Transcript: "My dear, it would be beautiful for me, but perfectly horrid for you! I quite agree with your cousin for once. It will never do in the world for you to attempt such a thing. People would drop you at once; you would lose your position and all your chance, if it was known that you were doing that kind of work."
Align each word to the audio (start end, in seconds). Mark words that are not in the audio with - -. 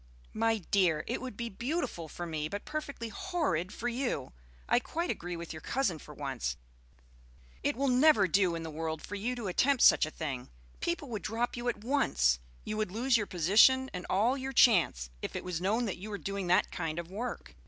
"My 0.33 0.57
dear, 0.57 1.03
it 1.05 1.21
would 1.21 1.37
be 1.37 1.47
beautiful 1.47 2.09
for 2.09 2.25
me, 2.25 2.49
but 2.49 2.65
perfectly 2.65 3.09
horrid 3.09 3.71
for 3.71 3.87
you! 3.87 4.33
I 4.67 4.79
quite 4.79 5.11
agree 5.11 5.35
with 5.35 5.53
your 5.53 5.61
cousin 5.61 5.99
for 5.99 6.11
once. 6.11 6.57
It 7.61 7.75
will 7.75 7.87
never 7.87 8.27
do 8.27 8.55
in 8.55 8.63
the 8.63 8.71
world 8.71 9.03
for 9.03 9.13
you 9.13 9.35
to 9.35 9.45
attempt 9.47 9.83
such 9.83 10.07
a 10.07 10.09
thing. 10.09 10.49
People 10.79 11.07
would 11.09 11.21
drop 11.21 11.55
you 11.55 11.69
at 11.69 11.83
once; 11.83 12.39
you 12.63 12.77
would 12.77 12.89
lose 12.89 13.15
your 13.15 13.27
position 13.27 13.91
and 13.93 14.07
all 14.09 14.35
your 14.35 14.53
chance, 14.53 15.11
if 15.21 15.35
it 15.35 15.43
was 15.43 15.61
known 15.61 15.85
that 15.85 15.97
you 15.97 16.09
were 16.09 16.17
doing 16.17 16.47
that 16.47 16.71
kind 16.71 16.97
of 16.97 17.11
work." 17.11 17.53